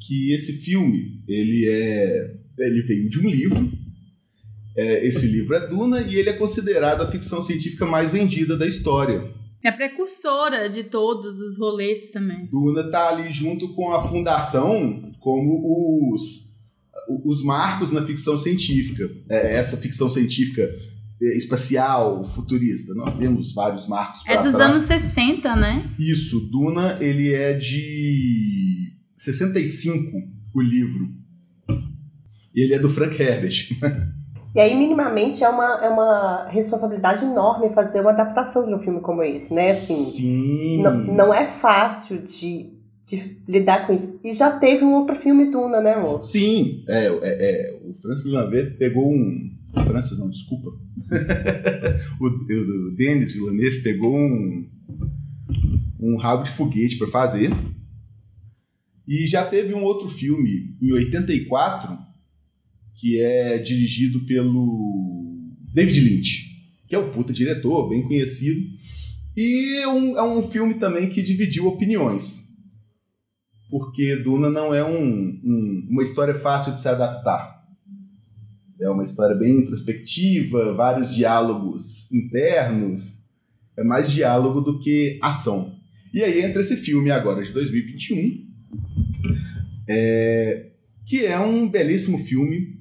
[0.00, 3.70] que esse filme ele é ele veio de um livro.
[4.76, 8.66] É, esse livro é Duna e ele é considerado a ficção científica mais vendida da
[8.66, 9.32] história.
[9.62, 12.46] É precursora de todos os rolês também.
[12.46, 16.54] Duna tá ali junto com a fundação como os,
[17.24, 19.10] os marcos na ficção científica.
[19.28, 20.78] É, essa ficção científica é,
[21.20, 22.94] espacial, futurista.
[22.94, 24.22] Nós temos vários marcos.
[24.26, 25.90] É dos anos 60, né?
[25.98, 26.50] Isso.
[26.50, 30.16] Duna, ele é de 65,
[30.54, 31.08] o livro.
[32.54, 33.68] E ele é do Frank Herbert.
[34.54, 39.00] E aí, minimamente, é uma, é uma responsabilidade enorme fazer uma adaptação de um filme
[39.00, 39.70] como esse, né?
[39.70, 40.82] Assim, Sim.
[40.82, 42.72] Não, não é fácil de,
[43.04, 44.18] de lidar com isso.
[44.24, 46.20] E já teve um outro filme Duna, né, amor?
[46.20, 46.82] Sim.
[46.88, 49.59] É, é, é o Francis Lambert pegou um...
[49.86, 50.70] Francis, não, desculpa.
[52.20, 54.68] o, o Denis Villeneuve pegou um,
[55.98, 57.50] um rabo de foguete para fazer.
[59.06, 62.10] E já teve um outro filme, em 84
[63.00, 65.38] que é dirigido pelo
[65.72, 66.50] David Lynch,
[66.86, 68.60] que é o puta diretor, bem conhecido.
[69.36, 72.50] E é um, é um filme também que dividiu opiniões.
[73.70, 77.59] Porque Duna não é um, um, uma história fácil de se adaptar.
[78.80, 83.28] É uma história bem introspectiva, vários diálogos internos.
[83.76, 85.74] É mais diálogo do que ação.
[86.14, 88.48] E aí entra esse filme agora de 2021,
[89.88, 90.70] é,
[91.06, 92.80] que é um belíssimo filme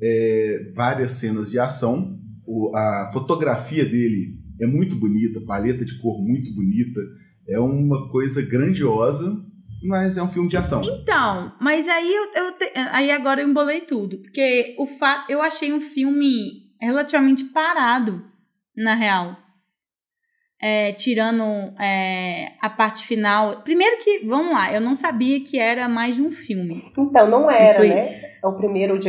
[0.00, 2.18] é, várias cenas de ação.
[2.46, 7.00] O, a fotografia dele é muito bonita, paleta de cor muito bonita.
[7.48, 9.44] É uma coisa grandiosa,
[9.82, 10.82] mas é um filme de ação.
[10.82, 15.42] Então, mas aí eu, eu te, aí agora eu embolei tudo, porque o fa, eu
[15.42, 18.22] achei um filme relativamente parado,
[18.76, 19.36] na real.
[20.60, 21.42] É, tirando
[21.78, 23.62] é, a parte final.
[23.62, 26.82] Primeiro que, vamos lá, eu não sabia que era mais de um filme.
[26.96, 27.88] Então, não era, foi...
[27.88, 28.36] né?
[28.42, 29.08] É o primeiro de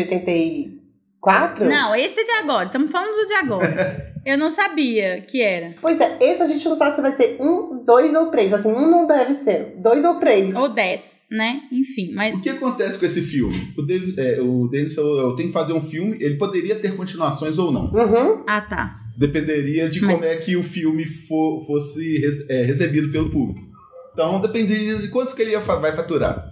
[1.28, 1.66] 84?
[1.66, 2.66] Não, esse é de agora.
[2.66, 4.14] Estamos falando do de agora.
[4.26, 5.76] eu não sabia que era.
[5.82, 8.54] Pois é, esse a gente não sabe se vai ser um, dois ou três.
[8.54, 9.76] Assim, um não deve ser.
[9.78, 10.56] Dois ou três.
[10.56, 11.62] Ou dez, né?
[11.72, 12.36] Enfim, mas...
[12.36, 13.74] O que acontece com esse filme?
[13.78, 16.96] O, David, é, o Dennis falou, eu tenho que fazer um filme, ele poderia ter
[16.96, 17.92] continuações ou não.
[17.92, 18.44] Uhum.
[18.48, 18.86] Ah, tá.
[19.18, 20.16] Dependeria de Mas...
[20.16, 23.68] como é que o filme for, fosse é, recebido pelo público.
[24.14, 26.52] Então, dependeria de quantos que ele ia, vai faturar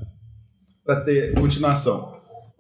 [0.86, 2.15] para ter continuação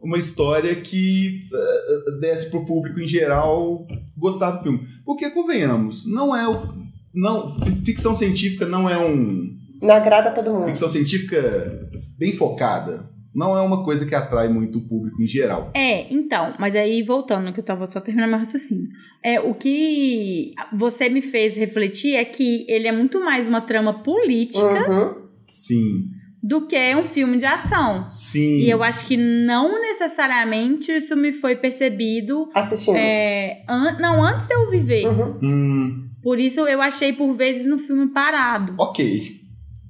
[0.06, 4.88] uma história que uh, desse pro público em geral gostar do filme.
[5.04, 6.86] Porque, convenhamos, não é o.
[7.14, 9.58] Não, ficção científica não é um.
[9.82, 10.68] Não agrada todo mundo.
[10.68, 13.10] Ficção científica bem focada.
[13.34, 15.72] Não é uma coisa que atrai muito o público em geral.
[15.76, 18.88] É, então, mas aí voltando, que eu tava só terminando meu raciocínio.
[19.22, 24.02] É, o que você me fez refletir é que ele é muito mais uma trama
[24.04, 24.90] política.
[24.90, 25.26] Uhum.
[25.50, 26.06] Sim
[26.46, 28.06] do que um filme de ação.
[28.06, 28.60] Sim.
[28.60, 32.48] E eu acho que não necessariamente isso me foi percebido.
[32.54, 32.98] Assistindo.
[32.98, 35.08] É, an não, antes de eu viver.
[35.08, 35.40] Uhum.
[35.42, 36.10] Hum.
[36.22, 38.76] Por isso eu achei por vezes no filme parado.
[38.80, 39.42] Ok.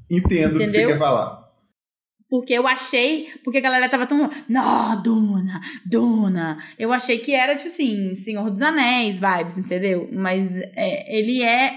[0.10, 1.44] Entendo o que você quer falar.
[2.30, 3.28] Porque eu achei.
[3.44, 4.30] Porque a galera tava tão.
[4.48, 6.58] Não, Duna, Duna.
[6.80, 10.08] Eu achei que era, tipo assim, Senhor dos Anéis vibes, entendeu?
[10.10, 11.74] Mas é, ele é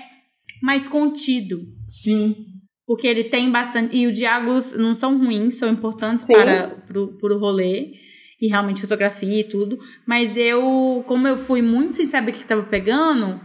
[0.62, 1.62] mais contido.
[1.88, 2.57] Sim.
[2.88, 3.94] Porque ele tem bastante.
[3.94, 6.32] E os diálogos não são ruins, são importantes Sim.
[6.32, 7.92] para pro, pro rolê.
[8.40, 9.78] E realmente fotografia e tudo.
[10.06, 13.38] Mas eu, como eu fui muito sem saber o que estava pegando,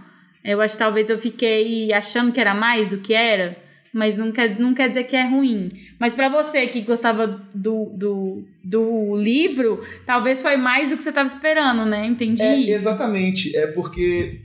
[0.45, 3.57] eu acho que talvez eu fiquei achando que era mais do que era.
[3.91, 5.71] Mas não quer, não quer dizer que é ruim.
[5.99, 11.09] Mas para você que gostava do, do, do livro, talvez foi mais do que você
[11.09, 12.05] estava esperando, né?
[12.05, 12.41] Entendi.
[12.41, 12.71] É.
[12.71, 13.53] Exatamente.
[13.57, 14.39] É porque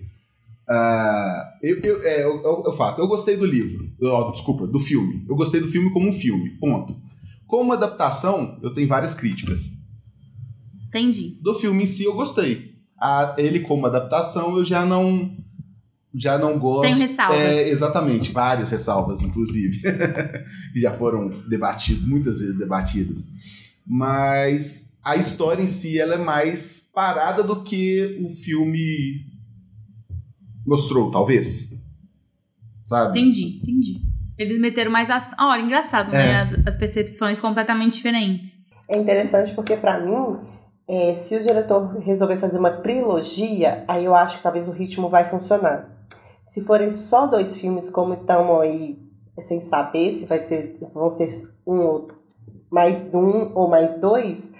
[0.68, 4.78] Uh, eu, eu, é, eu, eu, eu fato, eu gostei do livro, oh, desculpa, do
[4.78, 5.24] filme.
[5.26, 6.94] Eu gostei do filme como um filme, ponto.
[7.46, 9.78] Como adaptação, eu tenho várias críticas.
[10.88, 11.38] Entendi.
[11.40, 12.74] Do filme em si, eu gostei.
[13.00, 15.36] A, ele como adaptação, eu já não
[16.14, 16.82] já não gosto.
[16.82, 17.38] Tem ressalvas.
[17.38, 19.80] É, exatamente, várias ressalvas, inclusive,
[20.72, 23.26] que já foram debatidas, muitas vezes debatidas.
[23.86, 29.37] Mas a história em si ela é mais parada do que o filme
[30.68, 31.82] mostrou, talvez.
[32.86, 33.18] Sabe?
[33.18, 34.00] Entendi, entendi.
[34.38, 35.36] Eles meteram mais ação.
[35.40, 36.42] Olha, engraçado, né?
[36.42, 36.68] É.
[36.68, 38.56] As percepções completamente diferentes.
[38.88, 40.38] É interessante porque, pra mim,
[40.86, 45.08] é, se o diretor resolver fazer uma trilogia, aí eu acho que talvez o ritmo
[45.08, 45.90] vai funcionar.
[46.46, 48.98] Se forem só dois filmes, como estão aí,
[49.46, 51.30] sem saber se vai ser, vão ser
[51.66, 52.08] um ou
[52.70, 54.50] mais um ou mais dois,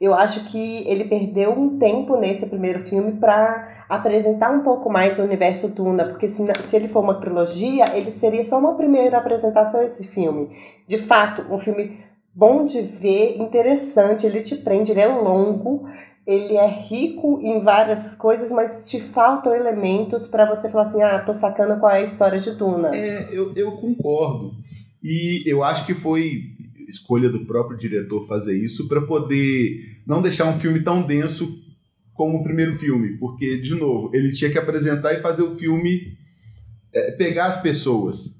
[0.00, 5.18] eu acho que ele perdeu um tempo nesse primeiro filme para apresentar um pouco mais
[5.18, 9.18] o universo Duna, porque se, se ele for uma trilogia, ele seria só uma primeira
[9.18, 10.50] apresentação esse filme.
[10.86, 11.98] De fato, um filme
[12.32, 15.88] bom de ver, interessante, ele te prende, ele é longo,
[16.24, 21.18] ele é rico em várias coisas, mas te faltam elementos para você falar assim, ah,
[21.20, 22.90] tô sacando qual é a história de Duna.
[22.94, 24.52] É, eu, eu concordo.
[25.02, 26.57] E eu acho que foi
[26.88, 31.62] escolha do próprio diretor fazer isso para poder não deixar um filme tão denso
[32.14, 36.16] como o primeiro filme, porque de novo ele tinha que apresentar e fazer o filme
[36.92, 38.36] é, pegar as pessoas.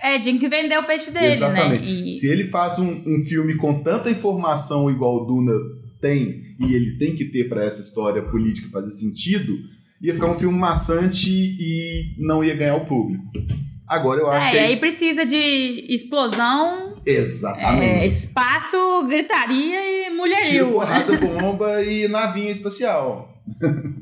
[0.00, 1.84] É, tinha que vender o peixe dele, Exatamente.
[1.84, 1.90] né?
[2.08, 5.52] E- Se ele faz um, um filme com tanta informação igual o Duna
[6.00, 9.52] tem e ele tem que ter para essa história política fazer sentido,
[10.00, 13.24] ia ficar um filme maçante e não ia ganhar o público.
[13.88, 18.06] Agora eu acho é, que e é aí precisa de explosão, é, Exatamente.
[18.06, 20.70] espaço, gritaria e Tiro, mulherio.
[20.70, 23.37] porrada, bomba e navinha espacial.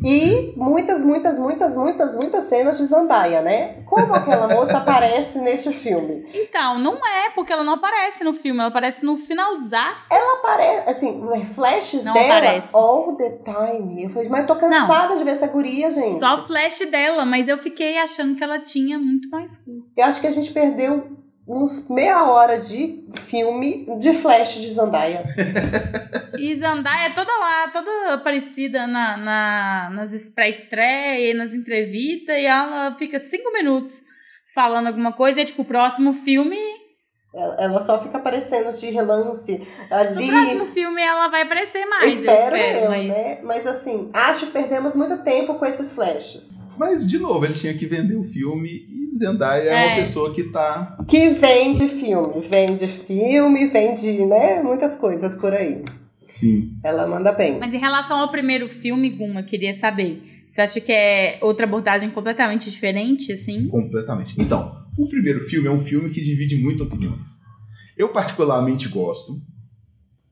[0.04, 3.82] E muitas, muitas, muitas, muitas, muitas cenas de Zandaia, né?
[3.84, 6.28] Como aquela moça aparece neste filme?
[6.32, 10.12] Então, não é, porque ela não aparece no filme, ela aparece no finalzaço.
[10.12, 12.68] Ela aparece, assim, flashes Não dela aparece.
[12.74, 14.04] all the time.
[14.04, 16.18] Eu falei, mas eu tô cansada de ver essa guria, gente.
[16.18, 19.82] Só flash dela, mas eu fiquei achando que ela tinha muito mais coisa.
[19.96, 21.04] Eu acho que a gente perdeu
[21.46, 25.22] uns meia hora de filme de flash de Zandaia.
[26.38, 32.94] E Zandaya é toda lá, toda parecida na, na, nas pré-estreia, nas entrevistas, e ela
[32.98, 34.02] fica cinco minutos
[34.54, 36.58] falando alguma coisa, e é tipo, o próximo filme.
[37.34, 40.28] Ela, só fica aparecendo de relance No ali.
[40.28, 43.08] próximo filme ela vai aparecer mais, eu espero espero, eu, mas.
[43.08, 43.38] né?
[43.42, 46.48] Mas assim, acho que perdemos muito tempo com esses flashes.
[46.78, 49.86] Mas, de novo, ele tinha que vender o filme e Zendaya é, É.
[49.88, 50.96] uma pessoa que tá.
[51.08, 54.62] Que vende filme, vende filme, vende, né?
[54.62, 55.82] Muitas coisas por aí.
[56.20, 56.72] Sim.
[56.84, 57.58] Ela manda bem.
[57.58, 60.22] Mas em relação ao primeiro filme, Guma, eu queria saber.
[60.48, 63.68] Você acha que é outra abordagem completamente diferente, assim?
[63.68, 64.34] Completamente.
[64.38, 67.40] Então, o primeiro filme é um filme que divide muitas opiniões.
[67.96, 69.34] Eu, particularmente, gosto.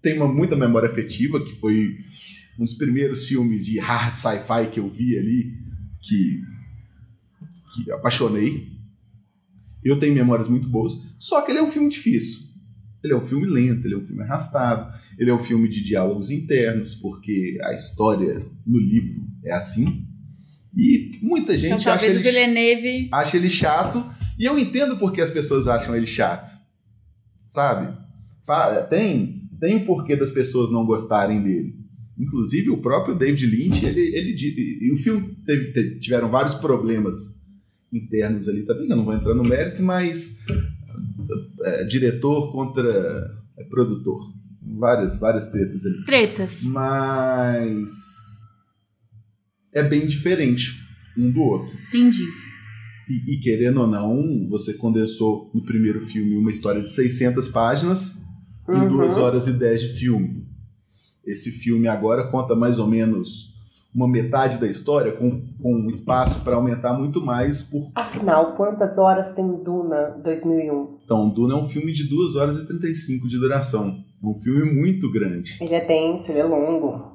[0.02, 1.94] Tenho uma muita memória afetiva, que foi
[2.58, 5.52] um dos primeiros filmes de hard sci-fi que eu vi ali,
[6.06, 6.42] que,
[7.74, 8.72] que apaixonei.
[9.82, 10.94] Eu tenho memórias muito boas.
[11.18, 12.44] Só que ele é um filme difícil.
[13.02, 15.82] Ele é um filme lento, ele é um filme arrastado, ele é um filme de
[15.82, 20.06] diálogos internos, porque a história no livro é assim.
[20.74, 23.10] E muita gente então acha ele o Villeneuve.
[23.12, 24.04] acha ele chato.
[24.38, 26.50] E eu entendo porque as pessoas acham ele chato.
[27.44, 27.94] Sabe?
[28.88, 31.83] Tem, tem um porquê das pessoas não gostarem dele.
[32.18, 34.36] Inclusive, o próprio David Lynch, ele, ele
[34.80, 37.42] e o filme teve, teve- tiveram vários problemas
[37.92, 40.38] internos ali também, eu não vou entrar no mérito, mas
[41.64, 42.88] é, diretor contra
[43.58, 44.32] é, produtor.
[44.76, 46.04] Várias, várias tretas ali.
[46.04, 46.52] Tretas.
[46.62, 47.90] Mas
[49.74, 50.72] é bem diferente
[51.16, 51.76] um do outro.
[51.88, 52.24] Entendi.
[53.08, 58.22] E, e querendo ou não, você condensou no primeiro filme uma história de 600 páginas
[58.68, 58.88] em Uhum.
[58.88, 60.43] 2 horas e 10 de filme.
[61.26, 63.54] Esse filme agora conta mais ou menos
[63.94, 67.62] uma metade da história, com, com espaço para aumentar muito mais.
[67.62, 67.92] Por...
[67.94, 70.98] Afinal, quantas horas tem Duna 2001?
[71.04, 74.04] Então, Duna é um filme de 2 horas e 35 de duração.
[74.22, 75.58] É um filme muito grande.
[75.60, 77.12] Ele é denso, ele é longo.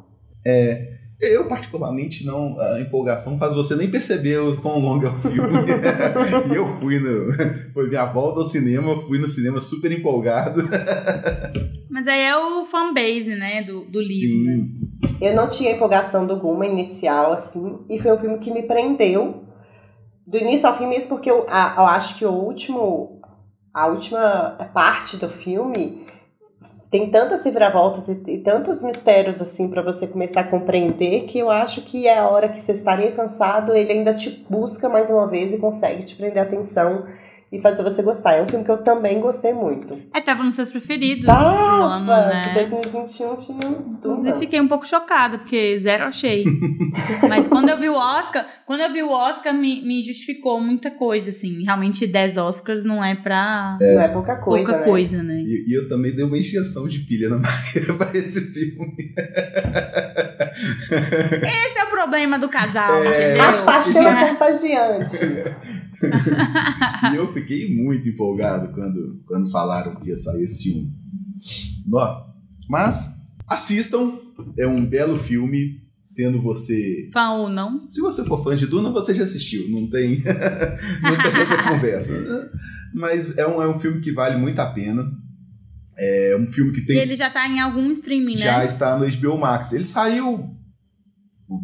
[1.19, 2.57] Eu, particularmente, não.
[2.57, 5.53] A empolgação faz você nem perceber o quão longo é o filme.
[6.49, 7.29] e eu fui no.
[7.73, 10.61] Foi minha volta ao cinema, fui no cinema super empolgado.
[11.99, 14.45] Mas aí é o fanbase, né, do, do livro.
[14.45, 14.53] né?
[14.55, 15.17] Sim.
[15.19, 19.43] Eu não tinha empolgação do Guma inicial, assim, e foi um filme que me prendeu
[20.25, 23.19] do início ao fim mesmo, porque eu, a- eu acho que o último,
[23.73, 26.07] a última parte do filme
[26.89, 31.49] tem tantas reviravoltas e, e tantos mistérios assim para você começar a compreender que eu
[31.51, 35.27] acho que é a hora que você estaria cansado, ele ainda te busca mais uma
[35.27, 37.05] vez e consegue te prender a atenção
[37.51, 38.33] e fazer você gostar.
[38.35, 39.97] É um filme que eu também gostei muito.
[40.13, 41.25] É, tava nos seus preferidos.
[41.25, 41.95] Tava!
[41.95, 42.39] ano, né?
[42.39, 46.43] De 2021 tinha Inclusive, fiquei um pouco chocada, porque zero achei.
[47.27, 50.91] Mas quando eu vi o Oscar, quando eu vi o Oscar, me, me justificou muita
[50.91, 51.63] coisa, assim.
[51.63, 54.85] Realmente, 10 Oscars não é pra Não é pouca coisa, pouca né?
[54.85, 55.41] coisa, né?
[55.45, 58.95] E, e eu também dei uma injeção de pilha na Maíra pra esse filme.
[60.91, 63.49] Esse é o problema do casal, É, entendeu?
[63.49, 64.23] A paixão É.
[64.23, 65.17] é contagiante.
[67.11, 70.93] e eu fiquei muito empolgado quando, quando falaram que ia sair esse filme.
[71.85, 72.27] Nó.
[72.69, 74.13] Mas assistam,
[74.57, 77.09] é um belo filme, sendo você.
[77.11, 77.87] Fã ou não?
[77.87, 80.23] Se você for fã de Duna, você já assistiu, não tem,
[81.01, 82.51] não tem essa conversa.
[82.93, 85.09] Mas é um, é um filme que vale muito a pena.
[85.97, 88.39] É um filme que E tem ele já tá em algum streaming, né?
[88.39, 89.73] já está no HBO Max.
[89.73, 90.55] Ele saiu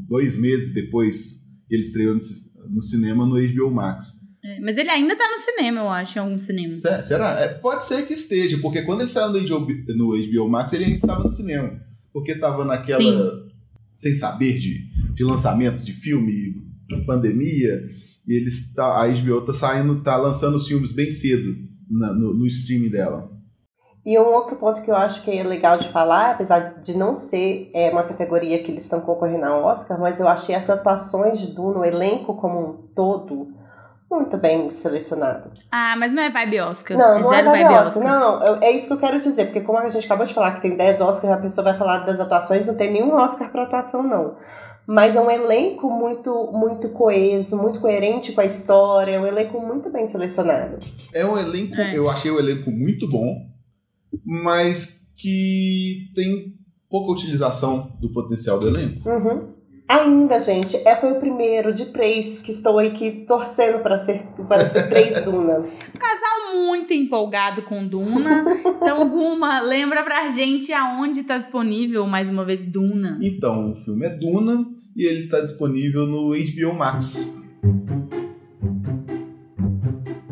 [0.07, 2.19] dois meses depois que ele estreou no,
[2.73, 4.24] no cinema no HBO Max.
[4.61, 6.81] Mas ele ainda tá no cinema, eu acho, em alguns cinemas.
[6.81, 7.39] Se- Será?
[7.39, 10.85] É, pode ser que esteja, porque quando ele saiu no HBO, no HBO Max, ele
[10.85, 11.79] ainda estava no cinema.
[12.13, 12.97] Porque estava naquela.
[12.99, 13.45] Sim.
[13.95, 16.53] sem saber de, de lançamentos de filme,
[17.05, 17.83] pandemia,
[18.27, 21.55] e eles tá, a HBO tá saindo, tá lançando os filmes bem cedo
[21.89, 23.31] na- no, no streaming dela.
[24.05, 27.13] E um outro ponto que eu acho que é legal de falar, apesar de não
[27.15, 31.39] ser é, uma categoria que eles estão concorrendo ao Oscar, mas eu achei as atuações
[31.39, 33.47] de Duna, o elenco como um todo,
[34.09, 35.49] muito bem selecionado.
[35.71, 36.97] Ah, mas não é vibe Oscar.
[36.97, 38.03] Não, não é zero vibe vibe Oscar.
[38.03, 40.51] Não, eu- é isso que eu quero dizer, porque como a gente acabou de falar
[40.55, 43.63] que tem 10 Oscars, a pessoa vai falar das atuações, não tem nenhum Oscar para
[43.63, 44.35] atuação, não.
[44.87, 49.59] Mas é um elenco muito, muito coeso, muito coerente com a história, é um elenco
[49.59, 50.77] muito bem selecionado.
[51.13, 51.97] É um elenco, É.
[51.97, 53.47] eu achei o elenco muito bom,
[54.23, 56.53] mas que tem
[56.89, 59.09] pouca utilização do potencial do elenco.
[59.09, 59.54] Uhum.
[59.87, 64.67] Ainda, gente, é, foi o primeiro de três que estou aqui torcendo para ser, para
[64.67, 65.63] ser três dunas.
[65.99, 68.43] Casal muito empolgado com Duna.
[68.65, 73.19] Então, Guma, lembra pra gente aonde tá disponível, mais uma vez, Duna.
[73.21, 74.65] Então, o filme é Duna
[74.95, 77.39] e ele está disponível no HBO Max.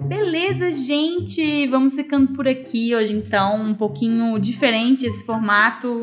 [0.08, 1.68] Beleza, gente.
[1.68, 3.64] Vamos ficando por aqui hoje, então.
[3.64, 5.99] Um pouquinho diferente esse formato.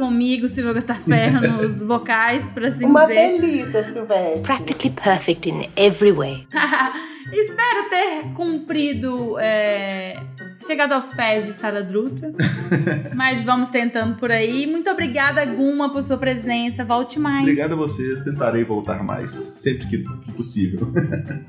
[0.00, 3.38] Comigo, Silvia Gastaferro, nos vocais, pra assim Uma dizer.
[3.38, 4.40] delícia, Silvestre.
[4.42, 6.46] Practically perfect in every way.
[7.30, 10.16] Espero ter cumprido, é,
[10.66, 12.32] chegado aos pés de Sara Druta.
[13.14, 14.66] Mas vamos tentando por aí.
[14.66, 16.82] Muito obrigada, Guma, por sua presença.
[16.82, 17.42] Volte mais.
[17.42, 20.90] Obrigado a vocês, tentarei voltar mais, sempre que, que possível.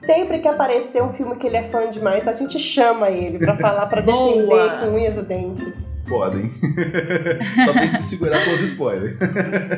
[0.06, 3.58] Sempre que aparecer um filme que ele é fã demais, a gente chama ele pra
[3.58, 4.36] falar, pra Boa.
[4.36, 5.91] defender com unhas e dentes.
[6.12, 6.52] Podem.
[7.66, 9.18] Só tem que me segurar com os spoilers.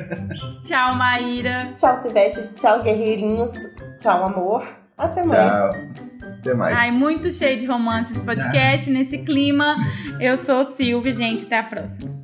[0.66, 1.74] Tchau, Maíra.
[1.78, 2.48] Tchau, Silvestre.
[2.56, 3.54] Tchau, guerreirinhos.
[4.00, 4.68] Tchau, amor.
[4.98, 5.30] Até mais.
[5.30, 5.76] Tchau.
[6.40, 6.80] Até mais.
[6.80, 9.78] Ai, muito cheio de romance esse podcast, nesse clima.
[10.20, 11.44] Eu sou Silvia, gente.
[11.44, 12.23] Até a próxima.